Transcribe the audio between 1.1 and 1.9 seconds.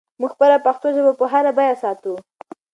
په هره بیه